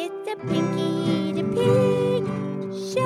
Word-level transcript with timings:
It's 0.00 0.30
a 0.30 0.36
Pinky 0.46 1.32
the 1.32 1.42
Pig 1.42 2.22
Show. 2.94 3.02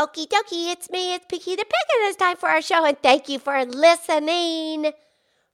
Okie 0.00 0.26
dokie, 0.28 0.72
it's 0.72 0.88
me, 0.88 1.12
it's 1.12 1.26
Pinky 1.28 1.56
the 1.56 1.64
Pig, 1.64 1.66
and 1.66 2.08
it's 2.08 2.16
time 2.16 2.38
for 2.38 2.48
our 2.48 2.62
show, 2.62 2.86
and 2.86 2.98
thank 3.02 3.28
you 3.28 3.38
for 3.38 3.66
listening 3.66 4.92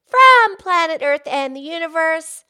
from 0.07 0.57
planet 0.59 1.03
Earth 1.03 1.27
and 1.27 1.57
the 1.57 1.61
universe 1.61 2.45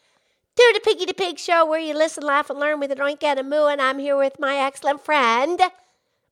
to 0.61 0.73
the 0.75 0.81
Piggy 0.81 1.07
the 1.07 1.15
Pig 1.15 1.39
show 1.39 1.65
where 1.65 1.81
you 1.81 1.95
listen, 1.95 2.23
laugh, 2.23 2.51
and 2.51 2.61
learn 2.61 2.81
with 2.81 2.93
an 2.93 2.99
oink 2.99 3.23
and 3.23 3.39
a 3.39 3.43
moo. 3.43 3.67
And 3.67 3.81
I'm 3.81 3.99
here 3.99 4.17
with 4.17 4.39
my 4.39 4.57
excellent 4.57 5.03
friend, 5.03 5.59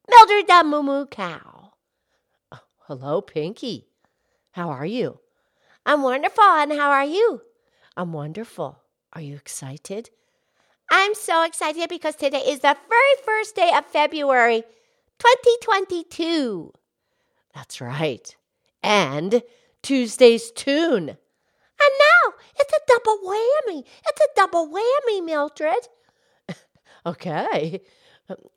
Mildred 0.09 0.47
the 0.47 0.63
Moo 0.65 0.83
Moo 0.83 1.07
Cow. 1.07 1.73
Oh, 2.53 2.61
hello, 2.87 3.23
Pinky. 3.23 3.89
How 4.53 4.69
are 4.69 4.85
you? 4.85 5.21
I'm 5.87 6.03
wonderful, 6.03 6.45
and 6.45 6.73
how 6.73 6.91
are 6.91 7.05
you? 7.05 7.41
I'm 7.97 8.13
wonderful. 8.13 8.83
Are 9.15 9.23
you 9.23 9.37
excited? 9.37 10.11
I'm 10.91 11.15
so 11.15 11.43
excited 11.45 11.89
because 11.89 12.15
today 12.15 12.43
is 12.47 12.61
the 12.61 12.77
very 12.89 13.25
first 13.25 13.57
day 13.57 13.73
of 13.75 13.87
February 13.87 14.63
2022. 15.19 16.73
That's 17.55 17.81
right. 17.81 18.37
And 18.83 19.43
Tuesday's 19.83 20.51
tune. 20.51 21.17
And 21.81 21.93
now 21.99 22.35
it's 22.59 22.73
a 22.73 22.88
double 22.99 23.19
whammy. 23.25 23.85
It's 24.07 24.21
a 24.21 24.29
double 24.37 24.69
whammy, 24.69 25.25
Mildred. 25.25 25.89
okay. 27.07 27.81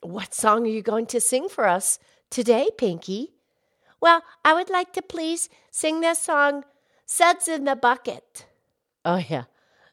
What 0.00 0.34
song 0.34 0.64
are 0.64 0.70
you 0.70 0.82
going 0.82 1.06
to 1.06 1.20
sing 1.20 1.48
for 1.48 1.66
us 1.66 1.98
today, 2.30 2.68
Pinky? 2.76 3.34
Well, 4.00 4.22
I 4.44 4.54
would 4.54 4.70
like 4.70 4.92
to 4.94 5.02
please 5.02 5.48
sing 5.70 6.00
this 6.00 6.18
song, 6.18 6.64
Suds 7.06 7.48
in 7.48 7.64
the 7.64 7.76
Bucket. 7.76 8.46
Oh, 9.04 9.22
yeah. 9.28 9.44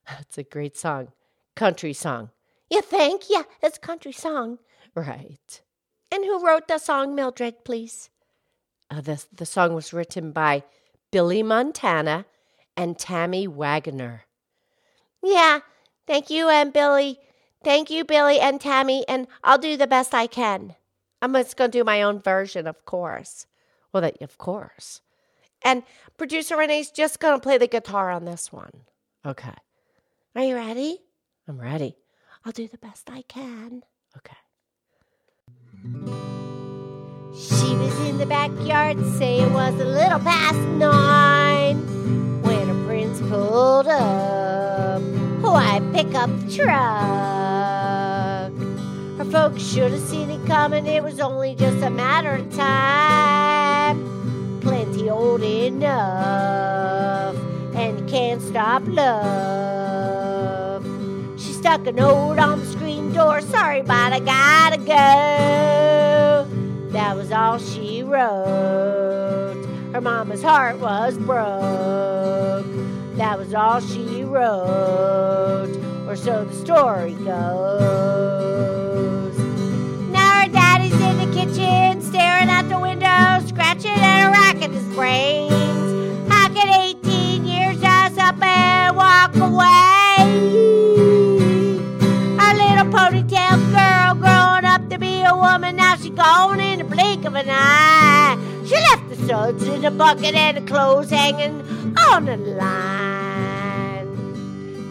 That's 0.08 0.38
a 0.38 0.44
great 0.44 0.78
song. 0.78 1.10
Country 1.56 1.94
song. 1.94 2.32
You 2.70 2.82
think? 2.82 3.23
Yeah, 3.30 3.44
it's 3.62 3.78
country 3.78 4.12
song. 4.12 4.60
Right. 4.95 5.62
And 6.12 6.26
who 6.26 6.45
wrote 6.45 6.68
the 6.68 6.80
song, 6.80 7.16
Mildred, 7.16 7.64
please? 7.64 8.10
Uh, 8.90 9.02
the, 9.02 9.23
the 9.32 9.45
song 9.45 9.73
was 9.76 9.94
written 9.94 10.32
by 10.32 10.64
Billy 11.12 11.44
Montana 11.44 12.26
and 12.76 12.98
Tammy 12.98 13.48
Wagner. 13.48 14.23
Yeah, 15.23 15.59
thank 16.08 16.30
you, 16.30 16.50
and 16.50 16.72
Billy. 16.72 17.20
Thank 17.64 17.89
you, 17.89 18.06
Billy 18.06 18.39
and 18.39 18.62
Tammy, 18.62 19.06
and 19.08 19.28
I'll 19.44 19.58
do 19.58 19.76
the 19.76 19.88
best 19.88 20.14
I 20.14 20.28
can. 20.28 20.76
I'm 21.22 21.34
just 21.34 21.58
going 21.58 21.72
to 21.72 21.78
do 21.78 21.84
my 21.84 22.02
own 22.02 22.22
version, 22.22 22.67
of 22.67 22.86
course. 22.86 23.45
Well, 23.92 24.02
that, 24.02 24.22
of 24.22 24.38
course. 24.38 25.02
And 25.61 25.84
producer 26.17 26.56
Renee's 26.56 26.89
just 26.89 27.20
going 27.20 27.36
to 27.36 27.44
play 27.44 27.58
the 27.58 27.67
guitar 27.67 28.11
on 28.11 28.23
this 28.23 28.52
one. 28.52 28.72
Okay. 29.26 29.56
Are 30.36 30.44
you 30.44 30.56
ready? 30.56 31.00
I'm 31.48 31.59
ready. 31.59 31.98
I'll 32.45 32.54
do 32.54 32.70
the 32.70 32.78
best 32.78 33.09
I 33.09 33.23
can. 33.23 33.83
Okay. 34.16 34.38
She 37.33 37.76
was 37.76 38.00
in 38.08 38.17
the 38.17 38.26
backyard, 38.26 38.98
say 39.17 39.42
it 39.42 39.52
was 39.52 39.73
a 39.81 39.86
little 39.86 40.20
past 40.20 40.59
nine, 40.78 41.78
when 42.42 42.67
her 42.70 42.86
prince 42.86 43.20
pulled 43.20 43.88
up. 43.88 44.29
Oh, 45.72 45.72
I 45.72 45.81
pick 45.94 46.16
up 46.16 46.31
the 46.39 46.56
truck. 46.56 48.52
Her 49.20 49.25
folks 49.31 49.62
should 49.62 49.92
have 49.92 50.02
seen 50.02 50.31
it 50.31 50.44
coming, 50.48 50.88
it 50.88 51.04
was 51.04 51.20
only 51.20 51.54
just 51.54 51.83
a 51.83 51.92
matter 51.92 52.33
of 52.36 52.52
time. 52.55 54.60
Plenty 54.61 55.10
old 55.10 55.44
enough, 55.44 57.36
and 57.76 58.10
can't 58.10 58.42
stop 58.42 58.82
love. 58.88 60.83
She 61.39 61.54
stuck 61.54 61.86
a 61.86 61.92
note 61.92 62.39
on 62.39 62.61
the 62.61 62.65
screen 62.65 63.14
door, 63.14 63.42
sorry, 63.42 63.83
but 63.83 64.14
I 64.14 64.20
gotta 64.20 64.77
go. 64.77 66.48
That 66.92 67.15
was 67.15 67.32
all 67.32 67.60
she 67.60 68.02
wrote. 68.02 69.64
Her 69.94 70.02
mama's 70.02 70.42
heart 70.42 70.80
was 70.80 71.15
broke. 71.17 72.65
That 73.20 73.38
was 73.38 73.54
all 73.54 73.82
she 73.82 74.24
wrote, 74.24 75.76
or 76.08 76.16
so 76.16 76.46
the 76.46 76.56
story 76.56 77.16
goes. 77.16 77.28
Now 80.08 80.44
her 80.44 80.48
daddy's 80.48 80.94
in 80.94 81.18
the 81.18 81.26
kitchen, 81.36 82.02
staring 82.02 82.50
out 82.50 82.70
the 82.70 82.80
window, 82.80 83.46
scratching 83.46 83.92
and 83.92 84.32
racking 84.32 84.72
his 84.72 84.88
brains. 84.96 86.32
How 86.32 86.48
can 86.48 86.70
18 86.70 87.44
years 87.44 87.82
just 87.82 88.18
up 88.18 88.42
and 88.42 88.96
walk 88.96 89.36
away? 89.36 90.16
Our 92.40 92.54
little 92.56 92.88
ponytail 92.90 93.60
girl 93.74 94.16
growing 94.16 94.64
up 94.64 94.88
to 94.92 94.98
be 94.98 95.24
a 95.24 95.36
woman, 95.36 95.76
now 95.76 95.98
she's 95.98 96.12
gone 96.12 96.62
in 96.62 96.78
the 96.80 96.86
blink 96.86 97.26
of 97.26 97.36
an 97.36 97.50
eye. 97.50 98.38
She 98.70 98.76
left 98.76 99.10
the 99.10 99.16
suds 99.26 99.68
in 99.68 99.82
the 99.82 99.90
bucket 99.90 100.36
and 100.36 100.58
the 100.58 100.62
clothes 100.62 101.10
hanging 101.10 101.64
on 101.98 102.26
the 102.26 102.38
line. 102.38 104.14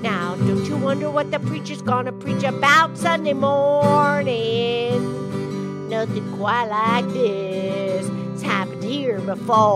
Now, 0.02 0.34
don't 0.34 0.64
you 0.64 0.76
wonder 0.76 1.08
what 1.08 1.30
the 1.30 1.38
preacher's 1.38 1.80
gonna 1.80 2.10
preach 2.10 2.42
about 2.42 2.98
Sunday 2.98 3.34
morning? 3.34 4.28
Nothing 5.88 6.36
quite 6.36 6.64
like 6.64 7.06
this 7.12 8.08
has 8.08 8.42
happened 8.42 8.82
here 8.82 9.20
before. 9.20 9.68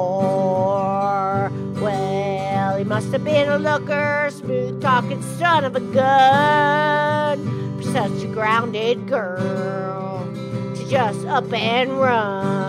Well, 1.81 2.77
he 2.77 2.83
must 2.83 3.13
have 3.13 3.23
been 3.23 3.49
a 3.49 3.59
looker, 3.59 4.31
smooth 4.33 4.83
talking 4.83 5.23
son 5.39 5.65
of 5.65 5.77
a 5.77 5.81
gun 5.81 7.77
for 7.77 7.85
such 7.85 8.25
a 8.25 8.27
grounded 8.27 9.07
girl 9.07 10.27
to 10.75 10.85
just 10.91 11.25
up 11.27 11.53
and 11.53 12.01
run. 12.01 12.62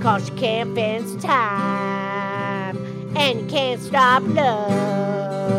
Cause 0.00 0.26
she 0.26 0.30
can't 0.36 0.74
fence 0.74 1.20
time 1.22 2.76
and 3.16 3.40
you 3.40 3.46
can't 3.46 3.80
stop 3.80 4.22
love. 4.28 5.52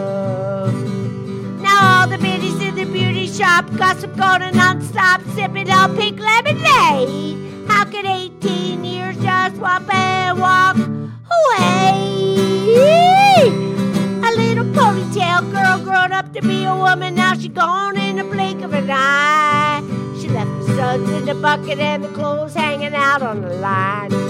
Now 1.62 2.02
all 2.02 2.08
the 2.08 2.18
biddies 2.18 2.62
in 2.62 2.76
the 2.76 2.86
beauty 2.86 3.28
shop 3.28 3.70
gossip 3.76 4.16
going 4.16 4.56
non-stop, 4.56 5.22
sipping 5.36 5.70
on 5.70 5.96
pink 5.98 6.20
lemonade. 6.20 7.68
How 7.68 7.84
could 7.86 8.06
18 8.06 8.84
years 8.86 9.18
just 9.18 9.58
swap 9.58 9.94
and 9.94 10.40
walk 10.40 10.78
away? 10.78 11.90
A 14.24 14.32
little 14.38 14.66
ponytail 14.74 15.52
girl 15.52 15.84
grown 15.84 16.14
up 16.14 16.32
to 16.34 16.42
be 16.42 16.64
a 16.64 16.76
woman, 16.76 17.16
now 17.16 17.34
she 17.34 17.50
gone 17.50 17.98
in 17.98 18.16
the 18.16 18.24
blink 18.24 18.62
of 18.64 18.74
an 18.74 18.90
eye. 18.90 19.84
She 20.22 20.30
left 20.30 20.50
the 20.60 20.76
suds 20.76 21.10
in 21.12 21.26
the 21.26 21.36
bucket 21.36 21.80
and 21.80 22.04
the 22.04 22.10
clothes 22.10 22.54
hanging 22.54 22.94
out 22.94 23.22
on 23.22 23.42
the 23.42 23.54
line. 23.56 24.29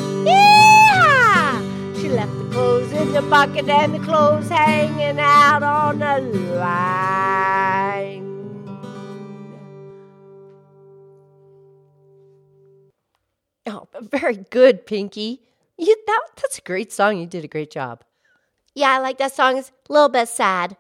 In 2.99 3.13
the 3.13 3.21
bucket 3.21 3.69
and 3.69 3.93
the 3.93 3.99
clothes 3.99 4.49
hanging 4.49 5.19
out 5.19 5.63
on 5.63 5.99
the 5.99 6.19
line. 6.59 8.25
Oh, 13.65 13.87
very 14.01 14.37
good, 14.37 14.85
Pinky. 14.85 15.41
You, 15.77 15.95
that, 16.07 16.21
that's 16.35 16.57
a 16.57 16.61
great 16.61 16.91
song. 16.91 17.17
You 17.17 17.25
did 17.25 17.45
a 17.45 17.47
great 17.47 17.71
job. 17.71 18.03
Yeah, 18.75 18.91
I 18.91 18.99
like 18.99 19.17
that 19.19 19.33
song. 19.33 19.57
It's 19.57 19.71
a 19.89 19.93
little 19.93 20.09
bit 20.09 20.27
sad. 20.27 20.75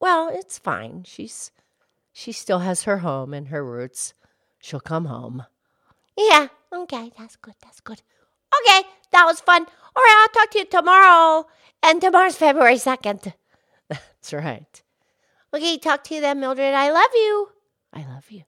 Well, 0.00 0.28
it's 0.32 0.58
fine. 0.58 1.04
She's 1.04 1.50
she 2.12 2.32
still 2.32 2.58
has 2.60 2.82
her 2.82 2.98
home 2.98 3.32
and 3.32 3.48
her 3.48 3.64
roots. 3.64 4.12
She'll 4.60 4.80
come 4.80 5.06
home. 5.06 5.44
Yeah, 6.16 6.48
okay, 6.72 7.12
that's 7.16 7.36
good, 7.36 7.54
that's 7.62 7.80
good. 7.80 8.02
Okay, 8.60 8.82
that 9.12 9.24
was 9.24 9.40
fun. 9.40 9.66
All 9.96 10.02
right, 10.02 10.26
I'll 10.28 10.42
talk 10.42 10.50
to 10.52 10.58
you 10.58 10.64
tomorrow. 10.64 11.46
And 11.82 12.00
tomorrow's 12.00 12.36
February 12.36 12.76
2nd. 12.76 13.32
That's 13.88 14.32
right. 14.32 14.82
Okay, 15.54 15.78
talk 15.78 16.04
to 16.04 16.14
you 16.14 16.20
then, 16.20 16.40
Mildred. 16.40 16.74
I 16.74 16.90
love 16.90 17.10
you. 17.14 17.48
I 17.92 18.04
love 18.06 18.30
you. 18.30 18.42